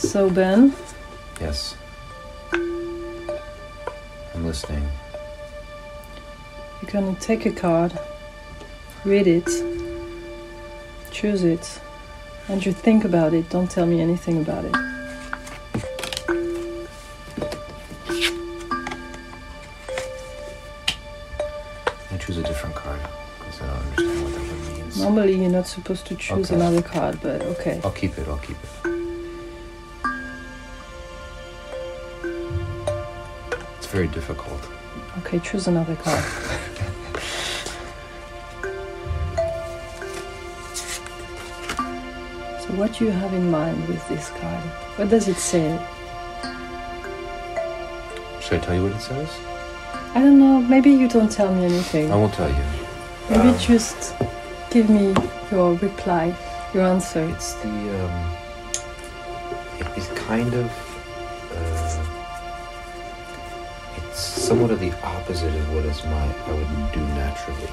So, 0.00 0.28
Ben, 0.30 0.72
Yes. 1.40 1.74
I'm 4.34 4.46
listening. 4.46 4.88
you're 6.82 6.90
gonna 6.90 7.14
take 7.20 7.44
a 7.46 7.50
card, 7.52 7.92
read 9.04 9.26
it, 9.26 9.46
choose 11.10 11.44
it, 11.44 11.80
and 12.48 12.64
you 12.64 12.72
think 12.72 13.04
about 13.04 13.34
it. 13.34 13.48
Don't 13.50 13.70
tell 13.70 13.86
me 13.86 14.00
anything 14.00 14.40
about 14.40 14.64
it. 14.64 14.74
I 22.12 22.16
choose 22.18 22.38
a 22.38 22.42
different 22.42 22.74
card 22.74 23.00
because 23.38 23.60
I 23.62 23.66
don't 23.66 23.76
understand 23.76 24.22
what 24.24 24.32
that 24.34 24.76
means. 24.78 25.00
Normally, 25.00 25.40
you're 25.40 25.50
not 25.50 25.66
supposed 25.66 26.06
to 26.06 26.16
choose 26.16 26.50
Okay. 26.50 26.56
another 26.60 26.82
card, 26.82 27.18
but 27.22 27.42
okay. 27.42 27.80
I'll 27.84 27.90
keep 27.92 28.18
it. 28.18 28.26
I'll 28.28 28.38
keep 28.38 28.56
it. 28.62 28.79
Very 34.00 34.14
difficult. 34.14 34.60
Okay, 35.18 35.38
choose 35.40 35.68
another 35.68 35.94
card. 35.96 36.24
so, 42.62 42.68
what 42.80 42.94
do 42.94 43.04
you 43.04 43.10
have 43.10 43.34
in 43.34 43.50
mind 43.50 43.86
with 43.86 44.08
this 44.08 44.30
card? 44.30 44.64
What 44.96 45.10
does 45.10 45.28
it 45.28 45.36
say? 45.36 45.78
Should 48.40 48.54
I 48.54 48.64
tell 48.64 48.74
you 48.74 48.84
what 48.84 48.92
it 48.92 49.00
says? 49.02 49.28
I 50.14 50.20
don't 50.20 50.38
know. 50.38 50.62
Maybe 50.62 50.90
you 50.90 51.06
don't 51.06 51.30
tell 51.30 51.54
me 51.54 51.64
anything. 51.66 52.10
I 52.10 52.16
won't 52.16 52.32
tell 52.32 52.48
you. 52.48 52.64
Maybe 53.28 53.50
Um, 53.50 53.58
just 53.58 54.14
give 54.70 54.88
me 54.88 55.14
your 55.52 55.74
reply, 55.74 56.34
your 56.72 56.84
answer. 56.84 57.22
It's 57.34 57.52
the 57.62 57.68
um, 57.68 58.14
it 59.78 59.88
is 59.98 60.06
kind 60.28 60.54
of 60.54 60.89
somewhat 64.60 64.74
of 64.74 64.80
the 64.80 64.92
opposite 65.06 65.54
of 65.54 65.74
what 65.74 65.86
is 65.86 66.04
my 66.04 66.34
I 66.44 66.52
would 66.52 66.92
do 66.92 67.00
naturally. 67.14 67.70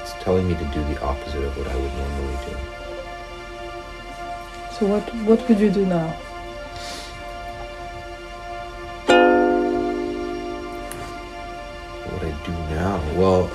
It's 0.00 0.12
telling 0.22 0.46
me 0.46 0.54
to 0.54 0.64
do 0.66 0.80
the 0.84 1.02
opposite 1.02 1.42
of 1.42 1.56
what 1.58 1.66
I 1.66 1.74
would 1.74 1.92
normally 1.94 2.36
do. 2.46 2.56
So, 4.70 4.86
what 4.86 5.02
what 5.26 5.48
would 5.48 5.58
you 5.58 5.70
do 5.72 5.84
now? 5.84 6.06
What 12.04 12.12
would 12.12 12.24
I 12.30 12.34
do 12.46 12.52
now? 12.70 13.02
Well, 13.18 13.50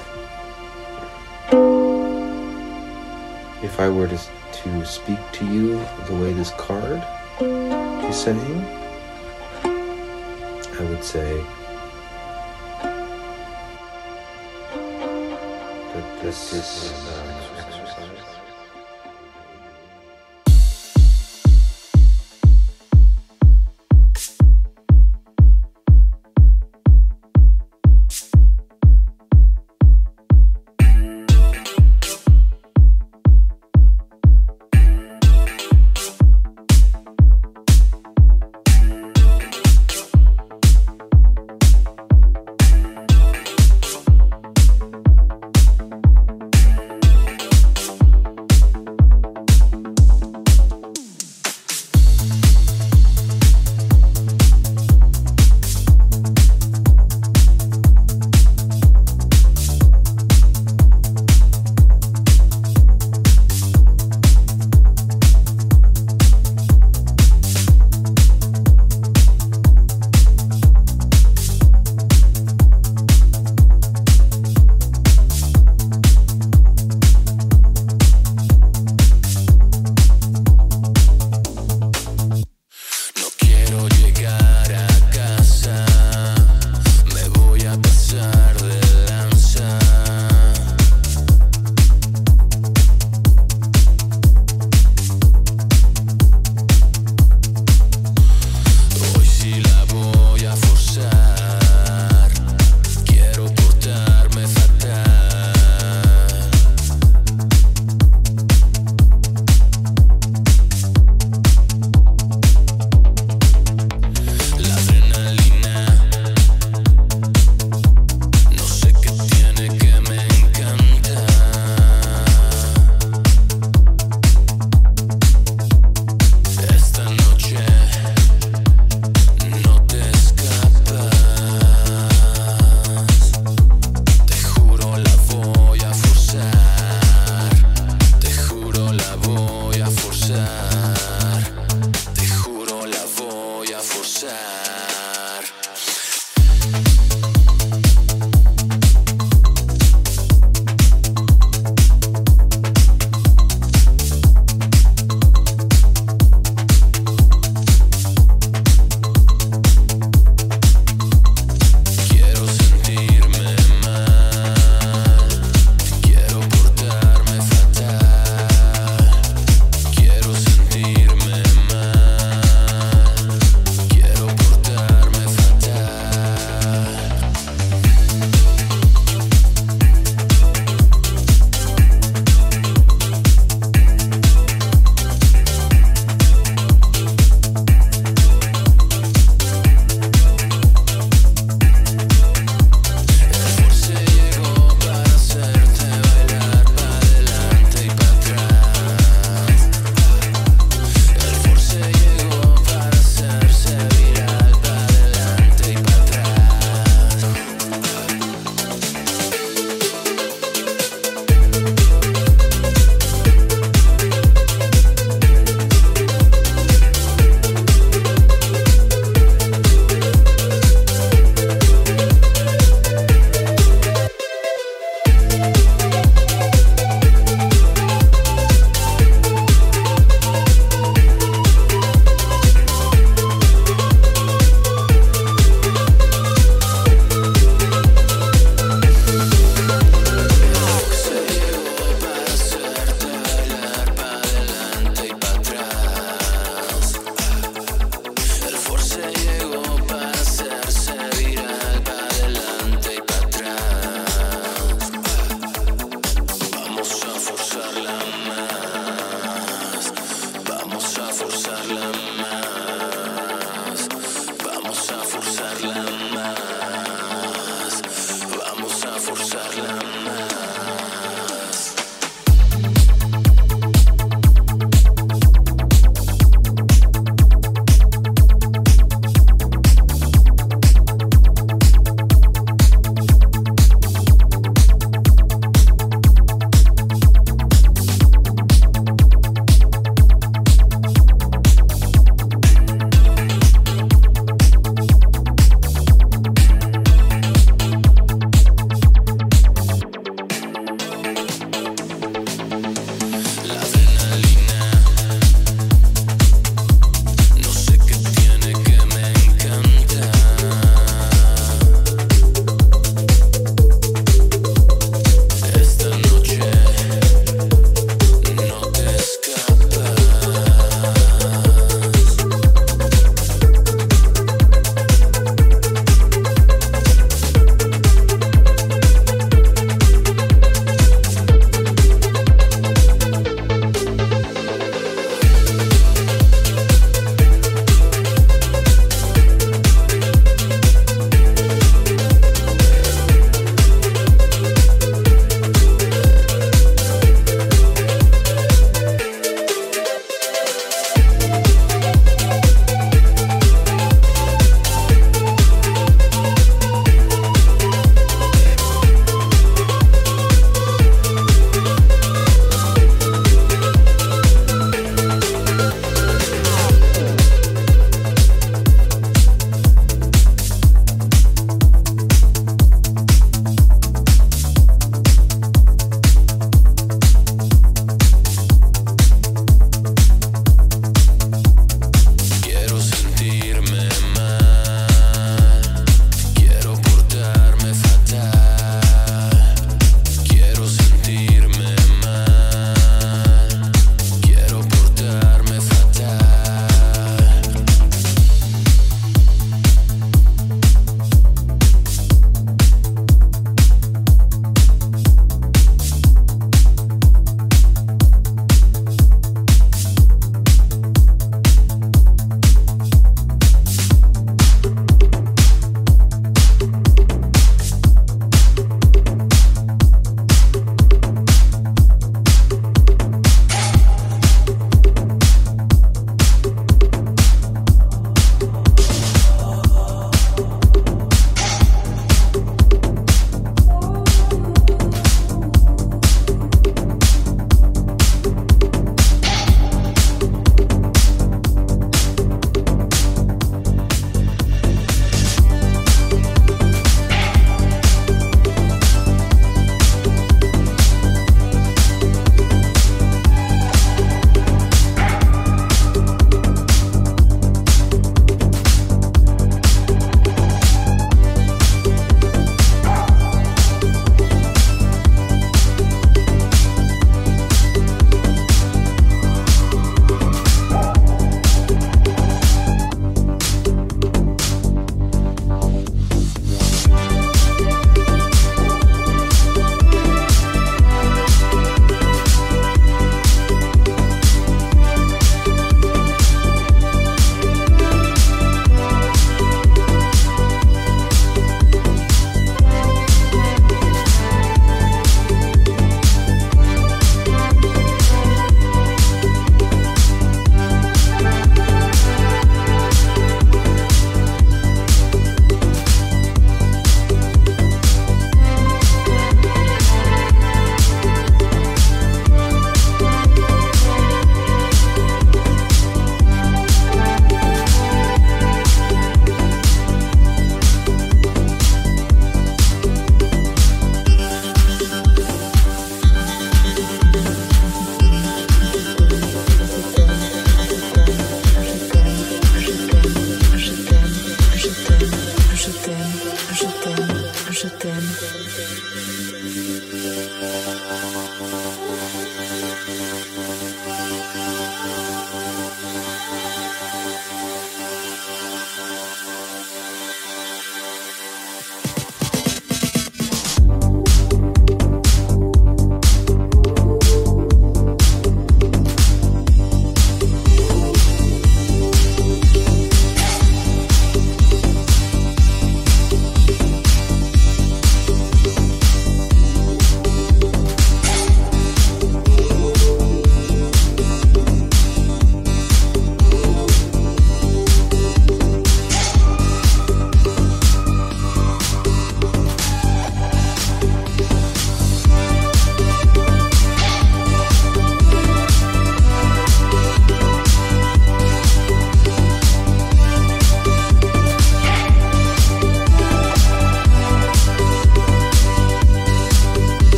if 3.63 3.79
I 3.79 3.87
were 3.87 4.09
to 4.09 4.19
to 4.63 4.85
speak 4.85 5.19
to 5.39 5.45
you 5.45 5.79
the 6.07 6.15
way 6.15 6.33
this 6.33 6.51
card 6.57 7.01
is 8.09 8.17
saying, 8.17 8.65
I 9.63 10.83
would 10.89 11.05
say 11.05 11.41
that 16.27 17.36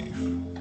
Disbelief. 0.00 0.57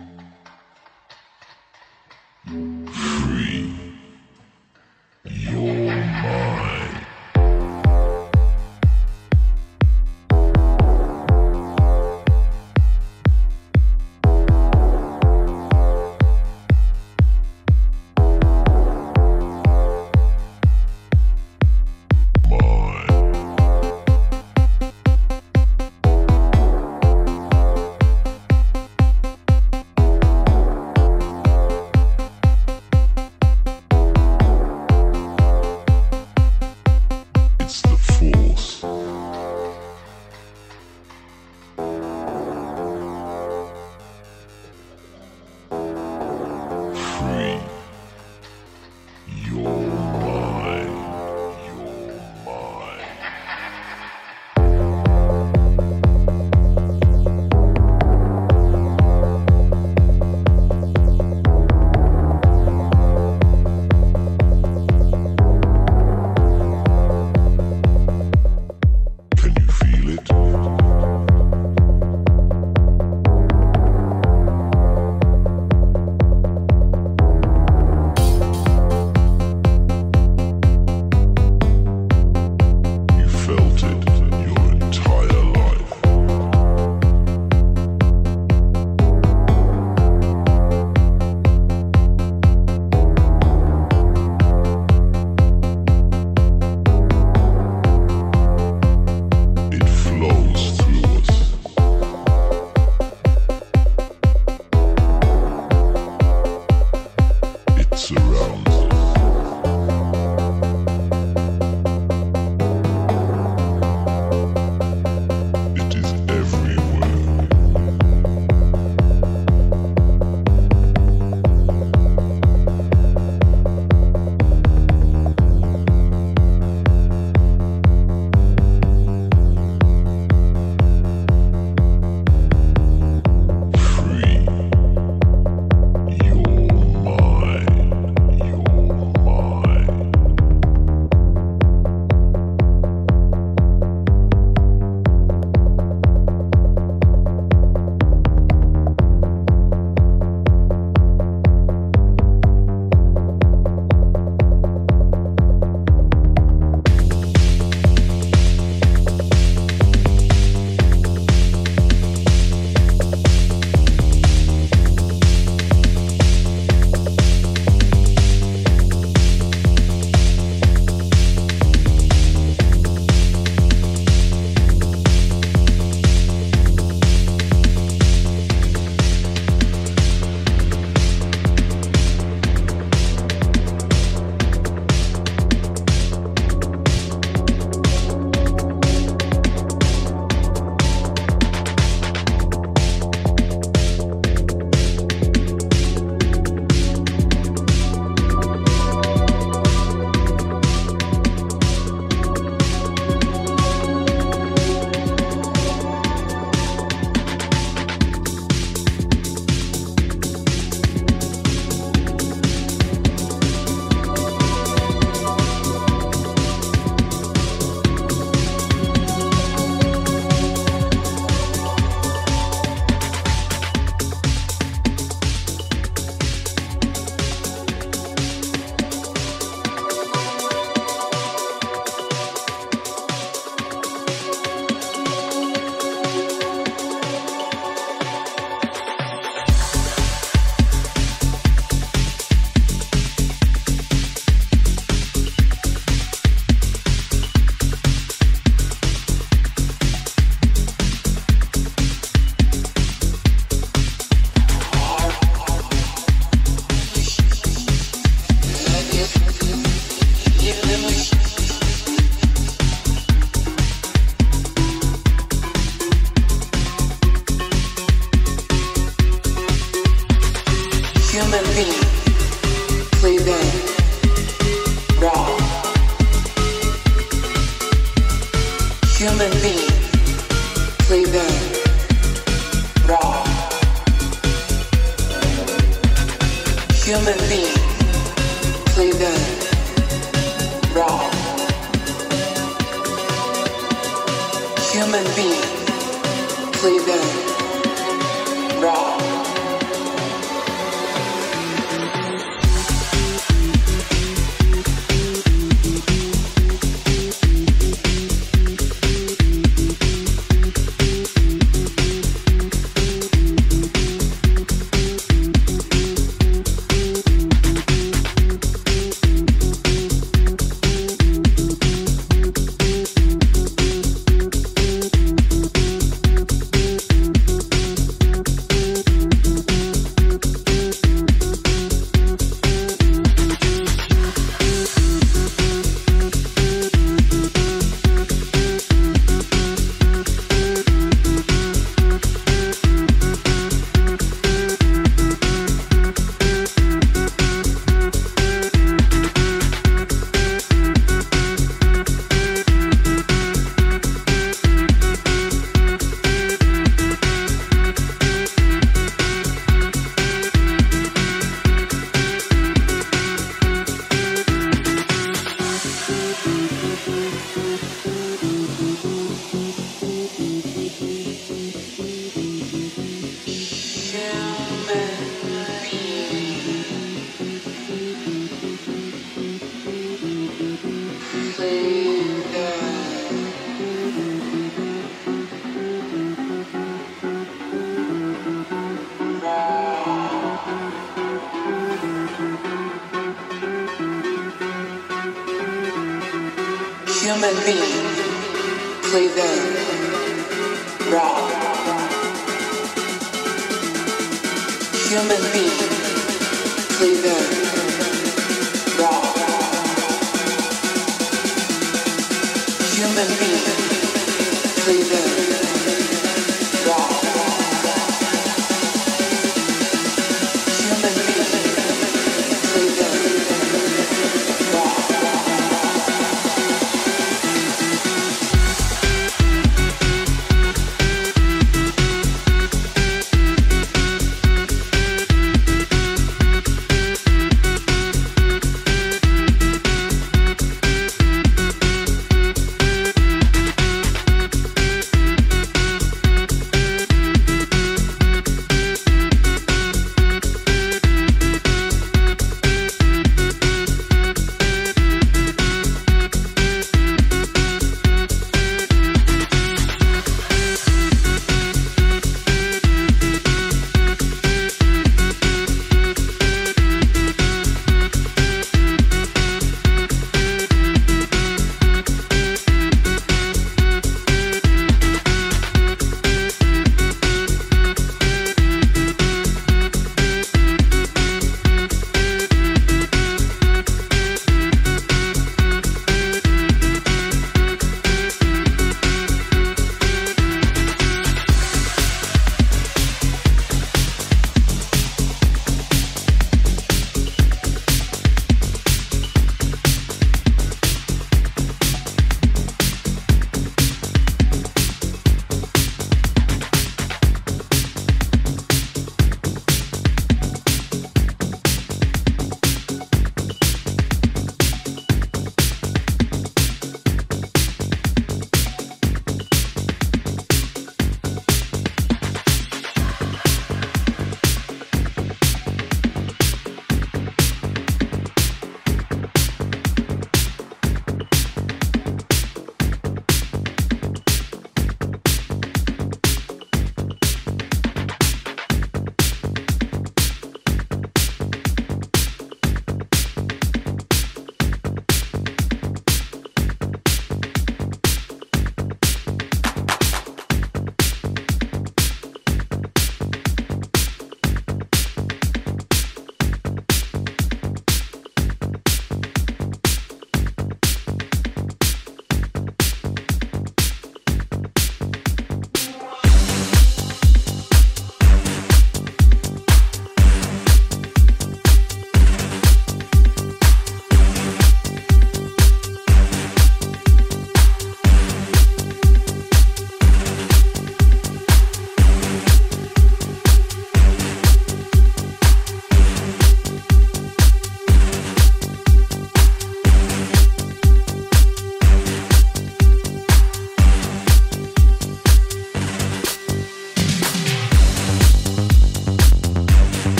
done. 399.18 399.47